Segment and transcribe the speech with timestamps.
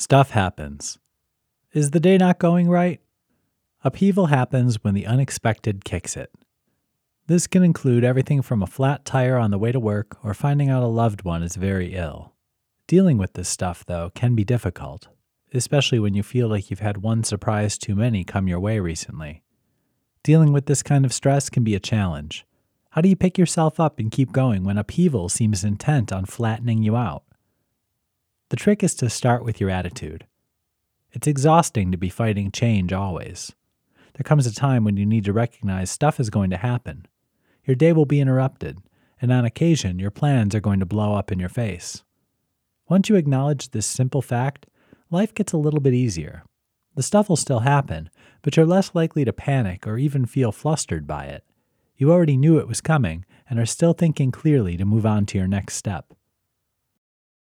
[0.00, 0.98] Stuff happens.
[1.74, 3.02] Is the day not going right?
[3.84, 6.32] Upheaval happens when the unexpected kicks it.
[7.26, 10.70] This can include everything from a flat tire on the way to work or finding
[10.70, 12.32] out a loved one is very ill.
[12.86, 15.08] Dealing with this stuff, though, can be difficult,
[15.52, 19.42] especially when you feel like you've had one surprise too many come your way recently.
[20.22, 22.46] Dealing with this kind of stress can be a challenge.
[22.92, 26.82] How do you pick yourself up and keep going when upheaval seems intent on flattening
[26.82, 27.24] you out?
[28.50, 30.26] The trick is to start with your attitude.
[31.12, 33.52] It's exhausting to be fighting change always.
[34.14, 37.06] There comes a time when you need to recognize stuff is going to happen.
[37.64, 38.80] Your day will be interrupted,
[39.22, 42.02] and on occasion, your plans are going to blow up in your face.
[42.88, 44.66] Once you acknowledge this simple fact,
[45.10, 46.42] life gets a little bit easier.
[46.96, 48.10] The stuff will still happen,
[48.42, 51.44] but you're less likely to panic or even feel flustered by it.
[51.96, 55.38] You already knew it was coming and are still thinking clearly to move on to
[55.38, 56.12] your next step.